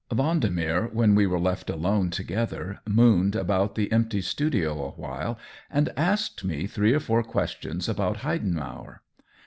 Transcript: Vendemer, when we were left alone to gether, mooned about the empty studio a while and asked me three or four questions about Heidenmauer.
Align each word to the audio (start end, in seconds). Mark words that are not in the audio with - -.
Vendemer, 0.11 0.91
when 0.91 1.13
we 1.13 1.27
were 1.27 1.39
left 1.39 1.69
alone 1.69 2.09
to 2.09 2.23
gether, 2.23 2.79
mooned 2.89 3.35
about 3.35 3.75
the 3.75 3.91
empty 3.91 4.19
studio 4.19 4.83
a 4.83 4.89
while 4.93 5.37
and 5.69 5.93
asked 5.95 6.43
me 6.43 6.65
three 6.65 6.91
or 6.95 6.99
four 6.99 7.21
questions 7.21 7.87
about 7.87 8.17
Heidenmauer. 8.21 9.01